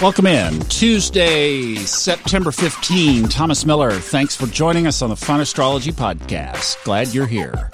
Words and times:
Welcome 0.00 0.26
in. 0.26 0.60
Tuesday, 0.68 1.74
September 1.74 2.52
15. 2.52 3.24
Thomas 3.24 3.66
Miller, 3.66 3.90
thanks 3.90 4.36
for 4.36 4.46
joining 4.46 4.86
us 4.86 5.02
on 5.02 5.10
the 5.10 5.16
Fun 5.16 5.40
Astrology 5.40 5.90
Podcast. 5.90 6.84
Glad 6.84 7.12
you're 7.12 7.26
here. 7.26 7.72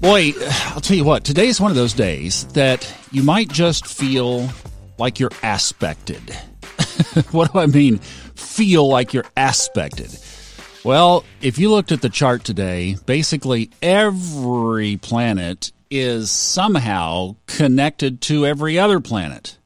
Boy, 0.00 0.34
I'll 0.74 0.82
tell 0.82 0.94
you 0.94 1.04
what, 1.04 1.24
today 1.24 1.46
is 1.46 1.58
one 1.58 1.70
of 1.70 1.74
those 1.74 1.94
days 1.94 2.44
that 2.48 2.94
you 3.12 3.22
might 3.22 3.48
just 3.48 3.86
feel 3.86 4.50
like 4.98 5.18
you're 5.18 5.30
aspected. 5.42 6.20
what 7.30 7.50
do 7.50 7.60
I 7.60 7.64
mean, 7.64 7.96
feel 8.34 8.86
like 8.86 9.14
you're 9.14 9.24
aspected? 9.38 10.14
Well, 10.84 11.24
if 11.40 11.58
you 11.58 11.70
looked 11.70 11.92
at 11.92 12.02
the 12.02 12.10
chart 12.10 12.44
today, 12.44 12.98
basically 13.06 13.70
every 13.80 14.98
planet 14.98 15.72
is 15.90 16.30
somehow 16.30 17.36
connected 17.46 18.20
to 18.22 18.44
every 18.44 18.78
other 18.78 19.00
planet. 19.00 19.56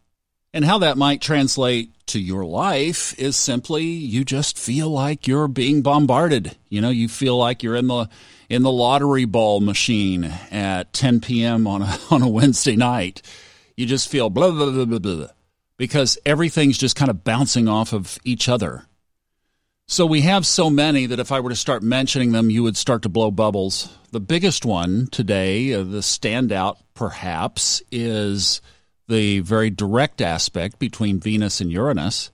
And 0.58 0.64
how 0.64 0.78
that 0.78 0.98
might 0.98 1.20
translate 1.20 1.92
to 2.08 2.18
your 2.18 2.44
life 2.44 3.16
is 3.16 3.36
simply 3.36 3.84
you 3.84 4.24
just 4.24 4.58
feel 4.58 4.90
like 4.90 5.28
you're 5.28 5.46
being 5.46 5.82
bombarded. 5.82 6.56
You 6.68 6.80
know, 6.80 6.90
you 6.90 7.06
feel 7.06 7.36
like 7.36 7.62
you're 7.62 7.76
in 7.76 7.86
the 7.86 8.08
in 8.48 8.62
the 8.62 8.72
lottery 8.72 9.24
ball 9.24 9.60
machine 9.60 10.24
at 10.50 10.92
10 10.92 11.20
p.m. 11.20 11.68
on 11.68 11.82
a 11.82 11.96
on 12.10 12.22
a 12.22 12.28
Wednesday 12.28 12.74
night. 12.74 13.22
You 13.76 13.86
just 13.86 14.08
feel 14.08 14.30
blah 14.30 14.50
blah 14.50 14.72
blah 14.72 14.84
blah 14.84 14.98
blah 14.98 15.26
because 15.76 16.18
everything's 16.26 16.76
just 16.76 16.96
kind 16.96 17.08
of 17.08 17.22
bouncing 17.22 17.68
off 17.68 17.92
of 17.92 18.18
each 18.24 18.48
other. 18.48 18.84
So 19.86 20.06
we 20.06 20.22
have 20.22 20.44
so 20.44 20.70
many 20.70 21.06
that 21.06 21.20
if 21.20 21.30
I 21.30 21.38
were 21.38 21.50
to 21.50 21.54
start 21.54 21.84
mentioning 21.84 22.32
them, 22.32 22.50
you 22.50 22.64
would 22.64 22.76
start 22.76 23.02
to 23.02 23.08
blow 23.08 23.30
bubbles. 23.30 23.96
The 24.10 24.18
biggest 24.18 24.64
one 24.64 25.06
today, 25.12 25.72
uh, 25.72 25.84
the 25.84 26.00
standout 26.00 26.78
perhaps, 26.94 27.80
is 27.92 28.60
the 29.08 29.40
very 29.40 29.70
direct 29.70 30.20
aspect 30.20 30.78
between 30.78 31.20
Venus 31.20 31.60
and 31.60 31.72
Uranus. 31.72 32.30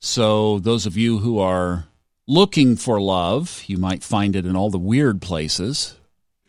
So, 0.00 0.58
those 0.58 0.84
of 0.84 0.96
you 0.96 1.18
who 1.18 1.38
are 1.38 1.86
looking 2.26 2.76
for 2.76 3.00
love, 3.00 3.62
you 3.66 3.78
might 3.78 4.02
find 4.02 4.36
it 4.36 4.46
in 4.46 4.56
all 4.56 4.70
the 4.70 4.78
weird 4.78 5.22
places. 5.22 5.96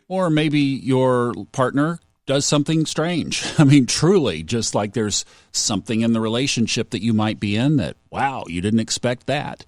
Or 0.08 0.30
maybe 0.30 0.60
your 0.60 1.34
partner 1.52 2.00
does 2.26 2.46
something 2.46 2.86
strange. 2.86 3.44
I 3.58 3.64
mean, 3.64 3.86
truly, 3.86 4.44
just 4.44 4.76
like 4.76 4.94
there's 4.94 5.26
something 5.52 6.02
in 6.02 6.14
the 6.14 6.22
relationship 6.22 6.90
that 6.90 7.04
you 7.04 7.14
might 7.14 7.40
be 7.40 7.56
in 7.56 7.78
that, 7.78 7.98
wow, 8.10 8.46
you 8.48 8.62
didn't 8.62 8.80
expect 8.80 9.28
that. 9.28 9.66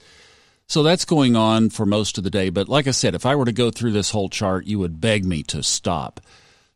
So 0.67 0.84
that's 0.84 1.06
going 1.06 1.36
on 1.36 1.69
for 1.69 1.86
most 1.86 2.17
of 2.17 2.25
the 2.25 2.30
day. 2.30 2.50
But 2.50 2.67
like 2.67 2.88
I 2.88 2.91
said, 2.91 3.16
if 3.16 3.25
I 3.25 3.36
were 3.36 3.45
to 3.45 3.53
go 3.53 3.72
through 3.72 3.94
this 3.94 4.12
whole 4.12 4.28
chart, 4.28 4.66
you 4.66 4.80
would 4.80 5.00
beg 5.00 5.23
me 5.23 5.44
to 5.44 5.64
stop. 5.64 6.19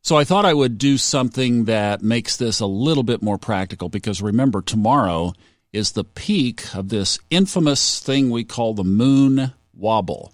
So 0.02 0.18
I 0.18 0.24
thought 0.24 0.46
I 0.46 0.54
would 0.54 0.78
do 0.78 0.98
something 0.98 1.66
that 1.66 2.02
makes 2.02 2.38
this 2.38 2.60
a 2.60 2.66
little 2.66 3.04
bit 3.04 3.22
more 3.22 3.38
practical 3.38 3.88
because 3.88 4.22
remember, 4.22 4.62
tomorrow 4.62 5.34
is 5.72 5.92
the 5.92 6.04
peak 6.04 6.76
of 6.76 6.90
this 6.90 7.20
infamous 7.30 8.00
thing 8.00 8.30
we 8.30 8.44
call 8.44 8.74
the 8.74 8.84
moon 8.84 9.54
wobble. 9.74 10.34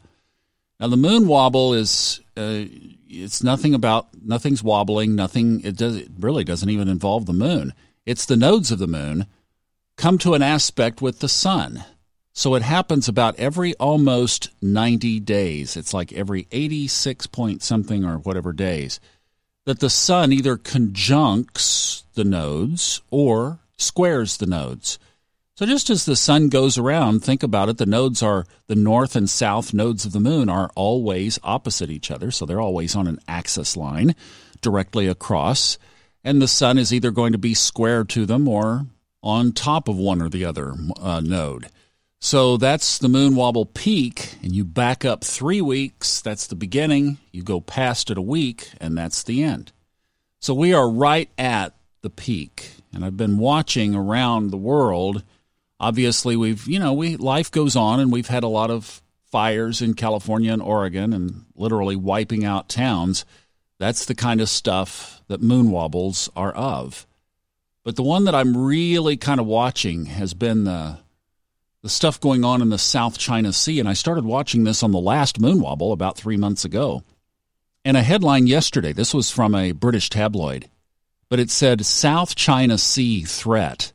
Now, 0.79 0.87
the 0.87 0.97
moon 0.97 1.27
wobble 1.27 1.73
is. 1.73 2.21
Uh, 2.35 2.65
it's 3.09 3.41
nothing 3.41 3.73
about 3.73 4.07
nothing's 4.21 4.61
wobbling 4.61 5.15
nothing 5.15 5.61
it 5.61 5.77
does 5.77 5.95
it 5.95 6.09
really 6.19 6.43
doesn't 6.43 6.69
even 6.69 6.87
involve 6.87 7.25
the 7.25 7.33
moon 7.33 7.73
it's 8.05 8.25
the 8.25 8.35
nodes 8.35 8.71
of 8.71 8.79
the 8.79 8.87
moon 8.87 9.25
come 9.95 10.17
to 10.17 10.33
an 10.33 10.41
aspect 10.41 11.01
with 11.01 11.19
the 11.19 11.29
sun 11.29 11.83
so 12.33 12.53
it 12.53 12.61
happens 12.61 13.07
about 13.07 13.39
every 13.39 13.73
almost 13.75 14.49
90 14.61 15.19
days 15.21 15.77
it's 15.77 15.93
like 15.93 16.11
every 16.13 16.47
86 16.51 17.27
point 17.27 17.63
something 17.63 18.03
or 18.03 18.17
whatever 18.17 18.51
days 18.51 18.99
that 19.67 19.81
the 19.81 19.89
sun 19.89 20.31
either 20.31 20.55
conjuncts 20.55 22.05
the 22.13 22.23
nodes 22.23 23.01
or 23.11 23.59
squares 23.75 24.37
the 24.37 24.45
nodes. 24.45 24.97
So 25.55 25.65
just 25.65 25.89
as 25.89 26.05
the 26.05 26.15
sun 26.15 26.47
goes 26.47 26.77
around, 26.77 27.21
think 27.21 27.43
about 27.43 27.67
it, 27.67 27.77
the 27.77 27.85
nodes 27.85 28.23
are 28.23 28.45
the 28.67 28.75
north 28.75 29.13
and 29.13 29.29
south 29.29 29.73
nodes 29.73 30.05
of 30.05 30.13
the 30.13 30.21
moon 30.21 30.47
are 30.47 30.71
always 30.75 31.37
opposite 31.43 31.91
each 31.91 32.09
other, 32.09 32.31
so 32.31 32.45
they're 32.45 32.61
always 32.61 32.95
on 32.95 33.07
an 33.07 33.19
axis 33.27 33.75
line 33.75 34.15
directly 34.61 35.05
across, 35.05 35.77
and 36.23 36.41
the 36.41 36.47
sun 36.47 36.77
is 36.77 36.93
either 36.93 37.11
going 37.11 37.33
to 37.33 37.37
be 37.37 37.53
square 37.53 38.05
to 38.05 38.25
them 38.25 38.47
or 38.47 38.85
on 39.21 39.51
top 39.51 39.89
of 39.89 39.97
one 39.97 40.21
or 40.21 40.29
the 40.29 40.45
other 40.45 40.75
uh, 41.01 41.19
node. 41.19 41.67
So 42.19 42.57
that's 42.57 42.97
the 42.97 43.09
moon 43.09 43.35
wobble 43.35 43.65
peak, 43.65 44.35
and 44.41 44.55
you 44.55 44.65
back 44.65 45.05
up 45.05 45.23
three 45.23 45.61
weeks. 45.61 46.19
That's 46.21 46.47
the 46.47 46.55
beginning. 46.55 47.19
You 47.31 47.43
go 47.43 47.61
past 47.61 48.09
it 48.09 48.17
a 48.17 48.21
week, 48.21 48.69
and 48.81 48.97
that's 48.97 49.23
the 49.23 49.43
end. 49.43 49.71
So 50.39 50.53
we 50.53 50.73
are 50.73 50.89
right 50.89 51.29
at 51.37 51.75
the 52.01 52.09
peak. 52.09 52.71
And 52.93 53.05
I've 53.05 53.17
been 53.17 53.37
watching 53.37 53.93
around 53.93 54.49
the 54.49 54.57
world. 54.57 55.23
Obviously, 55.79 56.35
we've, 56.35 56.65
you 56.67 56.79
know, 56.79 56.93
we 56.93 57.17
life 57.17 57.51
goes 57.51 57.75
on, 57.75 57.99
and 57.99 58.11
we've 58.11 58.27
had 58.27 58.43
a 58.43 58.47
lot 58.47 58.71
of 58.71 59.01
fires 59.31 59.81
in 59.81 59.93
California 59.93 60.51
and 60.51 60.61
Oregon 60.61 61.13
and 61.13 61.45
literally 61.55 61.95
wiping 61.95 62.43
out 62.45 62.69
towns. 62.69 63.25
That's 63.77 64.05
the 64.05 64.15
kind 64.15 64.41
of 64.41 64.49
stuff 64.49 65.21
that 65.27 65.41
moon 65.41 65.69
wobbles 65.69 66.29
are 66.35 66.53
of. 66.53 67.05
But 67.83 67.95
the 67.95 68.03
one 68.03 68.23
that 68.23 68.35
I'm 68.35 68.57
really 68.57 69.17
kind 69.17 69.39
of 69.39 69.45
watching 69.45 70.05
has 70.05 70.33
been 70.33 70.63
the 70.63 70.99
the 71.87 71.91
stuff 71.91 72.19
going 72.19 72.43
on 72.43 72.61
in 72.61 72.67
the 72.67 72.77
South 72.77 73.17
China 73.17 73.53
Sea. 73.53 73.79
And 73.79 73.87
I 73.87 73.93
started 73.93 74.25
watching 74.25 74.65
this 74.65 74.83
on 74.83 74.91
the 74.91 74.99
last 74.99 75.39
moon 75.39 75.61
wobble 75.61 75.93
about 75.93 76.17
three 76.17 76.35
months 76.35 76.65
ago. 76.65 77.01
And 77.85 77.95
a 77.95 78.03
headline 78.03 78.45
yesterday, 78.45 78.91
this 78.91 79.13
was 79.13 79.31
from 79.31 79.55
a 79.55 79.71
British 79.71 80.09
tabloid, 80.09 80.69
but 81.29 81.39
it 81.39 81.49
said 81.49 81.85
South 81.85 82.35
China 82.35 82.77
Sea 82.77 83.23
threat. 83.23 83.93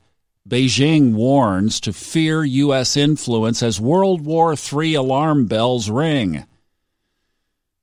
Beijing 0.49 1.13
warns 1.13 1.81
to 1.81 1.93
fear 1.93 2.43
U.S. 2.43 2.97
influence 2.97 3.63
as 3.63 3.79
World 3.79 4.25
War 4.25 4.55
III 4.55 4.95
alarm 4.95 5.45
bells 5.45 5.91
ring. 5.91 6.47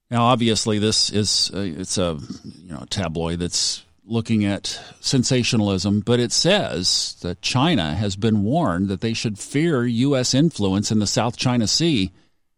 Now, 0.10 0.24
obviously, 0.24 0.80
this 0.80 1.12
is 1.12 1.52
a, 1.54 1.62
it's 1.62 2.00
a 2.00 2.18
you 2.64 2.74
know 2.74 2.84
tabloid 2.90 3.38
that's 3.38 3.86
looking 4.10 4.44
at 4.44 4.82
sensationalism, 5.00 6.02
but 6.02 6.20
it 6.20 6.32
says 6.32 7.16
that 7.22 7.42
China 7.42 7.94
has 7.94 8.16
been 8.16 8.44
warned 8.44 8.88
that 8.88 9.02
they 9.02 9.14
should 9.14 9.38
fear 9.38 9.86
U.S. 9.86 10.34
influence 10.34 10.92
in 10.92 11.00
the 11.00 11.08
South 11.08 11.38
China 11.38 11.68
Sea 11.68 12.12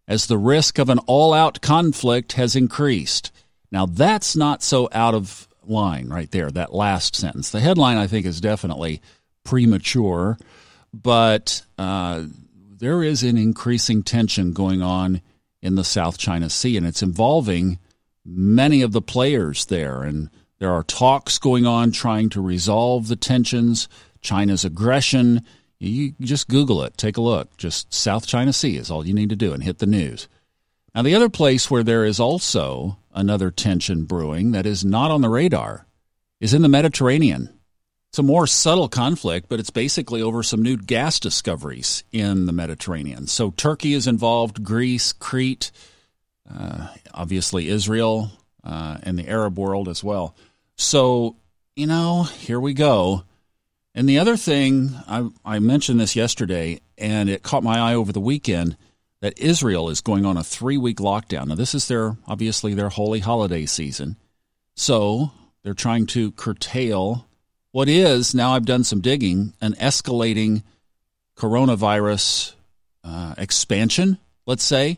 as 0.07 0.25
the 0.25 0.37
risk 0.37 0.79
of 0.79 0.89
an 0.89 0.99
all 0.99 1.33
out 1.33 1.61
conflict 1.61 2.33
has 2.33 2.55
increased. 2.55 3.31
Now, 3.71 3.85
that's 3.85 4.35
not 4.35 4.63
so 4.63 4.89
out 4.91 5.13
of 5.13 5.47
line 5.65 6.09
right 6.09 6.31
there, 6.31 6.49
that 6.51 6.73
last 6.73 7.15
sentence. 7.15 7.49
The 7.49 7.59
headline, 7.59 7.97
I 7.97 8.07
think, 8.07 8.25
is 8.25 8.41
definitely 8.41 9.01
premature, 9.43 10.37
but 10.93 11.63
uh, 11.77 12.25
there 12.77 13.03
is 13.03 13.23
an 13.23 13.37
increasing 13.37 14.03
tension 14.03 14.53
going 14.53 14.81
on 14.81 15.21
in 15.61 15.75
the 15.75 15.83
South 15.83 16.17
China 16.17 16.49
Sea, 16.49 16.77
and 16.77 16.87
it's 16.87 17.03
involving 17.03 17.77
many 18.25 18.81
of 18.81 18.91
the 18.91 19.01
players 19.01 19.65
there. 19.65 20.03
And 20.03 20.29
there 20.61 20.71
are 20.71 20.83
talks 20.83 21.39
going 21.39 21.65
on 21.65 21.91
trying 21.91 22.29
to 22.29 22.39
resolve 22.39 23.07
the 23.07 23.15
tensions, 23.15 23.89
China's 24.21 24.63
aggression. 24.63 25.43
You 25.79 26.13
just 26.21 26.47
Google 26.49 26.83
it, 26.83 26.95
take 26.97 27.17
a 27.17 27.21
look. 27.21 27.57
Just 27.57 27.91
South 27.91 28.27
China 28.27 28.53
Sea 28.53 28.77
is 28.77 28.91
all 28.91 29.03
you 29.03 29.15
need 29.15 29.29
to 29.29 29.35
do 29.35 29.53
and 29.53 29.63
hit 29.63 29.79
the 29.79 29.87
news. 29.87 30.27
Now, 30.93 31.01
the 31.01 31.15
other 31.15 31.29
place 31.29 31.71
where 31.71 31.81
there 31.81 32.05
is 32.05 32.19
also 32.19 32.99
another 33.11 33.49
tension 33.49 34.03
brewing 34.03 34.51
that 34.51 34.67
is 34.67 34.85
not 34.85 35.09
on 35.09 35.21
the 35.21 35.29
radar 35.29 35.87
is 36.39 36.53
in 36.53 36.61
the 36.61 36.69
Mediterranean. 36.69 37.49
It's 38.09 38.19
a 38.19 38.23
more 38.23 38.45
subtle 38.45 38.87
conflict, 38.87 39.49
but 39.49 39.59
it's 39.59 39.71
basically 39.71 40.21
over 40.21 40.43
some 40.43 40.61
new 40.61 40.77
gas 40.77 41.19
discoveries 41.19 42.03
in 42.11 42.45
the 42.45 42.53
Mediterranean. 42.53 43.25
So 43.25 43.49
Turkey 43.49 43.93
is 43.93 44.05
involved, 44.05 44.63
Greece, 44.63 45.11
Crete, 45.11 45.71
uh, 46.47 46.89
obviously 47.15 47.67
Israel, 47.67 48.29
uh, 48.63 48.99
and 49.01 49.17
the 49.17 49.27
Arab 49.27 49.57
world 49.57 49.87
as 49.87 50.03
well. 50.03 50.35
So, 50.77 51.35
you 51.75 51.87
know, 51.87 52.23
here 52.23 52.59
we 52.59 52.73
go. 52.73 53.23
And 53.93 54.07
the 54.07 54.19
other 54.19 54.37
thing, 54.37 54.91
I, 55.07 55.29
I 55.43 55.59
mentioned 55.59 55.99
this 55.99 56.15
yesterday, 56.15 56.79
and 56.97 57.29
it 57.29 57.43
caught 57.43 57.63
my 57.63 57.77
eye 57.77 57.93
over 57.93 58.11
the 58.13 58.19
weekend 58.19 58.77
that 59.21 59.37
Israel 59.37 59.89
is 59.89 60.01
going 60.01 60.25
on 60.25 60.37
a 60.37 60.43
three 60.43 60.77
week 60.77 60.97
lockdown. 60.97 61.47
Now, 61.47 61.55
this 61.55 61.75
is 61.75 61.87
their 61.87 62.17
obviously 62.25 62.73
their 62.73 62.89
holy 62.89 63.19
holiday 63.19 63.65
season. 63.65 64.17
So 64.75 65.31
they're 65.63 65.73
trying 65.73 66.07
to 66.07 66.31
curtail 66.31 67.27
what 67.71 67.87
is, 67.87 68.35
now 68.35 68.51
I've 68.51 68.65
done 68.65 68.83
some 68.83 68.99
digging, 68.99 69.53
an 69.61 69.73
escalating 69.73 70.63
coronavirus 71.37 72.53
uh, 73.03 73.35
expansion, 73.37 74.17
let's 74.45 74.63
say. 74.63 74.97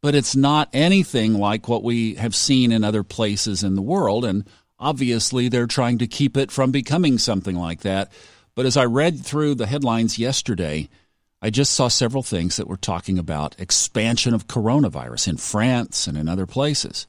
But 0.00 0.14
it's 0.14 0.36
not 0.36 0.68
anything 0.72 1.34
like 1.34 1.68
what 1.68 1.82
we 1.82 2.14
have 2.14 2.34
seen 2.34 2.72
in 2.72 2.84
other 2.84 3.02
places 3.02 3.62
in 3.62 3.74
the 3.74 3.82
world. 3.82 4.24
And 4.24 4.46
Obviously, 4.84 5.48
they're 5.48 5.66
trying 5.66 5.96
to 5.96 6.06
keep 6.06 6.36
it 6.36 6.50
from 6.50 6.70
becoming 6.70 7.16
something 7.16 7.56
like 7.56 7.80
that. 7.80 8.12
But 8.54 8.66
as 8.66 8.76
I 8.76 8.84
read 8.84 9.24
through 9.24 9.54
the 9.54 9.66
headlines 9.66 10.18
yesterday, 10.18 10.90
I 11.40 11.48
just 11.48 11.72
saw 11.72 11.88
several 11.88 12.22
things 12.22 12.56
that 12.56 12.68
were 12.68 12.76
talking 12.76 13.18
about 13.18 13.58
expansion 13.58 14.34
of 14.34 14.46
coronavirus 14.46 15.28
in 15.28 15.36
France 15.38 16.06
and 16.06 16.18
in 16.18 16.28
other 16.28 16.44
places. 16.44 17.06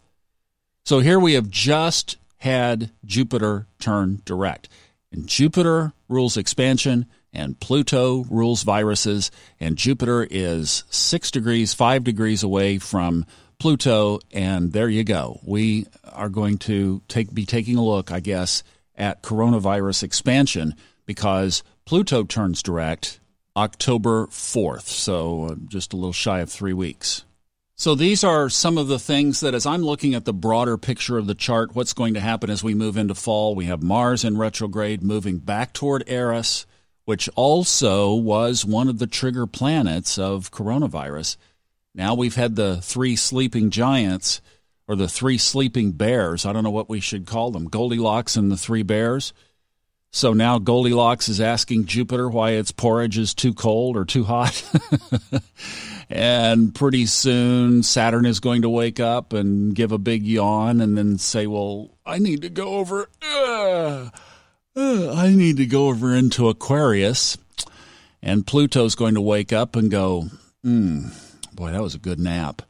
So 0.86 1.00
here 1.00 1.20
we 1.20 1.34
have 1.34 1.50
just 1.50 2.16
had 2.38 2.92
Jupiter 3.04 3.68
turn 3.78 4.22
direct. 4.24 4.70
And 5.12 5.28
Jupiter 5.28 5.92
rules 6.08 6.38
expansion, 6.38 7.08
and 7.34 7.60
Pluto 7.60 8.24
rules 8.30 8.64
viruses, 8.64 9.32
and 9.60 9.76
Jupiter 9.76 10.26
is 10.32 10.86
six 10.90 11.30
degrees, 11.30 11.74
five 11.74 12.06
degrees 12.06 12.42
away 12.42 12.78
from 12.78 13.26
Pluto, 13.60 14.20
and 14.32 14.74
there 14.74 14.90
you 14.90 15.04
go. 15.04 15.40
We 15.44 15.88
are 16.04 16.30
going 16.30 16.58
to 16.60 17.02
take 17.08 17.34
be 17.34 17.46
taking 17.46 17.78
a 17.78 17.84
look, 17.84 18.12
I 18.12 18.20
guess, 18.20 18.64
at 18.96 19.24
coronavirus 19.24 20.04
expansion 20.04 20.76
because 21.06 21.64
Pluto 21.86 22.24
turns 22.24 22.64
direct 22.64 23.20
October 23.58 24.28
4th, 24.28 24.88
so 24.88 25.46
uh, 25.46 25.56
just 25.68 25.94
a 25.94 25.96
little 25.96 26.14
shy 26.14 26.40
of 26.40 26.50
three 26.50 26.74
weeks. 26.74 27.24
So 27.78 27.94
these 27.94 28.24
are 28.24 28.50
some 28.50 28.78
of 28.78 28.88
the 28.88 29.00
things 29.00 29.42
that, 29.42 29.54
as 29.54 29.66
I'm 29.66 29.82
looking 29.82 30.14
at 30.14 30.24
the 30.24 30.34
broader 30.34 30.78
picture 30.78 31.18
of 31.18 31.28
the 31.28 31.36
chart, 31.36 31.76
what's 31.76 31.94
going 31.94 32.14
to 32.14 32.22
happen 32.22 32.50
as 32.50 32.64
we 32.64 32.74
move 32.74 32.96
into 32.96 33.16
fall? 33.16 33.54
We 33.54 33.66
have 33.66 33.84
Mars 33.84 34.24
in 34.24 34.38
retrograde 34.38 35.04
moving 35.04 35.40
back 35.40 35.74
toward 35.74 36.04
Eris, 36.08 36.66
which 37.04 37.30
also 37.36 38.14
was 38.14 38.66
one 38.66 38.88
of 38.88 39.00
the 39.00 39.08
trigger 39.08 39.46
planets 39.46 40.18
of 40.18 40.52
coronavirus. 40.52 41.36
Now 41.96 42.14
we've 42.14 42.36
had 42.36 42.56
the 42.56 42.82
three 42.82 43.16
sleeping 43.16 43.70
giants 43.70 44.42
or 44.86 44.98
the 44.98 45.08
three 45.08 45.38
sleeping 45.38 45.94
bears. 45.94 46.46
I 46.46 46.52
don't 46.52 46.64
know 46.64 46.70
what 46.70 46.90
we 46.90 47.00
should 47.00 47.26
call 47.26 47.52
them 47.52 47.70
Goldilocks 47.70 48.36
and 48.36 48.52
the 48.52 48.58
three 48.58 48.84
bears. 48.84 49.34
So 50.12 50.34
now 50.34 50.60
Goldilocks 50.60 51.30
is 51.30 51.42
asking 51.42 51.86
Jupiter 51.86 52.30
why 52.30 52.52
its 52.52 52.72
porridge 52.72 53.18
is 53.18 53.34
too 53.34 53.54
cold 53.54 53.98
or 53.98 54.06
too 54.06 54.26
hot. 54.26 54.64
and 56.10 56.76
pretty 56.76 57.06
soon 57.06 57.82
Saturn 57.82 58.26
is 58.26 58.40
going 58.40 58.62
to 58.62 58.70
wake 58.70 59.00
up 59.00 59.34
and 59.34 59.74
give 59.74 59.92
a 59.92 59.98
big 59.98 60.24
yawn 60.26 60.82
and 60.82 60.98
then 60.98 61.18
say, 61.18 61.48
Well, 61.48 61.98
I 62.06 62.20
need 62.20 62.44
to 62.44 62.50
go 62.50 62.76
over. 62.76 63.10
Uh, 63.22 64.10
uh, 64.76 65.14
I 65.14 65.34
need 65.34 65.58
to 65.58 65.66
go 65.66 65.88
over 65.88 66.14
into 66.14 66.50
Aquarius. 66.50 67.38
And 68.22 68.48
Pluto's 68.48 68.96
going 68.96 69.16
to 69.16 69.22
wake 69.22 69.54
up 69.54 69.76
and 69.76 69.92
go, 69.92 70.30
Hmm, 70.64 71.10
boy, 71.56 71.72
that 71.72 71.82
was 71.82 71.96
a 71.96 72.00
good 72.00 72.20
nap. 72.20 72.62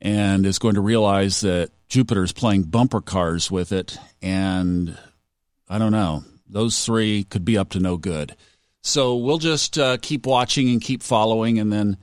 And 0.00 0.46
is 0.46 0.58
going 0.58 0.76
to 0.76 0.80
realize 0.80 1.40
that 1.40 1.70
Jupiter's 1.88 2.32
playing 2.32 2.64
bumper 2.64 3.00
cars 3.00 3.50
with 3.50 3.72
it. 3.72 3.98
And 4.22 4.96
I 5.68 5.78
don't 5.78 5.92
know 5.92 6.24
those 6.48 6.84
three 6.84 7.24
could 7.24 7.44
be 7.44 7.58
up 7.58 7.70
to 7.70 7.80
no 7.80 7.96
good. 7.96 8.34
So 8.82 9.16
we'll 9.16 9.38
just 9.38 9.78
uh, 9.78 9.98
keep 10.00 10.26
watching 10.26 10.68
and 10.68 10.80
keep 10.80 11.02
following 11.02 11.58
and 11.58 11.72
then 11.72 11.96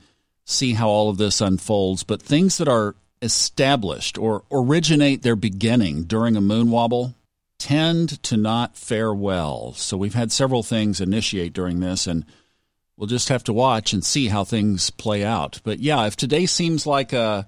see 0.44 0.74
how 0.74 0.88
all 0.88 1.08
of 1.10 1.18
this 1.18 1.40
unfolds. 1.40 2.04
But 2.04 2.22
things 2.22 2.58
that 2.58 2.68
are 2.68 2.94
established 3.22 4.18
or 4.18 4.44
originate 4.52 5.22
their 5.22 5.36
beginning 5.36 6.04
during 6.04 6.36
a 6.36 6.40
moon 6.40 6.70
wobble 6.70 7.14
tend 7.58 8.22
to 8.22 8.36
not 8.36 8.76
fare 8.76 9.14
well. 9.14 9.72
So 9.72 9.96
we've 9.96 10.14
had 10.14 10.30
several 10.30 10.62
things 10.62 11.00
initiate 11.00 11.54
during 11.54 11.80
this, 11.80 12.06
and 12.06 12.24
we'll 12.96 13.06
just 13.06 13.28
have 13.28 13.44
to 13.44 13.52
watch 13.52 13.92
and 13.92 14.04
see 14.04 14.28
how 14.28 14.44
things 14.44 14.90
play 14.90 15.24
out. 15.24 15.60
But 15.64 15.80
yeah, 15.80 16.06
if 16.06 16.16
today 16.16 16.46
seems 16.46 16.86
like 16.86 17.12
a 17.12 17.46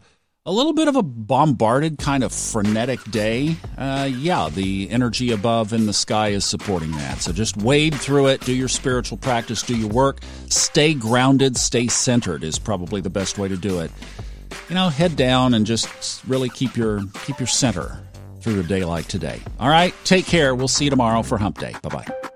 a 0.49 0.53
little 0.53 0.73
bit 0.73 0.89
of 0.89 0.97
a 0.97 1.03
bombarded 1.03 1.99
kind 1.99 2.25
of 2.25 2.33
frenetic 2.33 3.03
day. 3.11 3.55
Uh, 3.77 4.09
yeah, 4.11 4.49
the 4.49 4.89
energy 4.89 5.31
above 5.31 5.75
in 5.75 5.85
the 5.85 5.93
sky 5.93 6.29
is 6.29 6.43
supporting 6.43 6.91
that. 6.93 7.19
So 7.19 7.33
just 7.33 7.59
wade 7.59 7.95
through 7.95 8.29
it, 8.29 8.41
do 8.41 8.55
your 8.55 8.69
spiritual 8.69 9.19
practice, 9.19 9.63
do 9.63 9.77
your 9.77 9.91
work, 9.91 10.21
stay 10.49 10.95
grounded, 10.95 11.59
stay 11.59 11.87
centered 11.89 12.45
is 12.45 12.59
probably 12.59 13.03
the 13.03 13.11
best 13.11 13.37
way 13.37 13.49
to 13.49 13.59
do 13.59 13.81
it. 13.81 13.91
You 14.71 14.75
know, 14.75 14.89
head 14.89 15.17
down 15.17 15.53
and 15.53 15.67
just 15.67 16.25
really 16.25 16.49
keep 16.49 16.79
your 16.79 17.03
keep 17.27 17.39
your 17.39 17.47
center 17.47 18.03
through 18.41 18.61
a 18.61 18.63
day 18.63 18.87
like 18.87 19.07
today. 19.07 19.43
All 19.61 19.69
right, 19.69 19.95
take 20.05 20.25
care. 20.25 20.55
We'll 20.55 20.69
see 20.69 20.85
you 20.85 20.91
tomorrow 20.91 21.23
for 21.23 21.37
Hump 21.37 21.59
Day. 21.59 21.75
Bye 21.83 21.89
bye. 21.91 22.28